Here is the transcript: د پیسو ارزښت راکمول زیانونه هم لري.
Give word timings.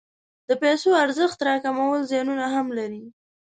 د 0.47 0.49
پیسو 0.61 0.89
ارزښت 1.03 1.37
راکمول 1.47 1.99
زیانونه 2.09 2.45
هم 2.55 2.67
لري. 2.77 3.03